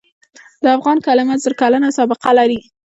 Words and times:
د 0.63 0.65
افغان 0.77 0.97
کلمه 1.07 1.35
زر 1.43 1.53
کلنه 1.61 1.89
سابقه 1.97 2.31
لري. 2.39 2.59